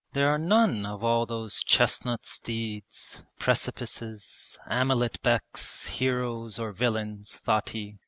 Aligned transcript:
'There 0.13 0.29
are 0.33 0.39
none 0.39 0.83
of 0.83 1.03
all 1.03 1.27
those 1.27 1.61
chestnut 1.61 2.25
steeds, 2.25 3.23
precipices, 3.37 4.57
Amalet 4.65 5.21
Beks, 5.21 5.89
heroes 5.89 6.57
or 6.57 6.71
villains,' 6.71 7.37
thought 7.37 7.69
he. 7.69 7.99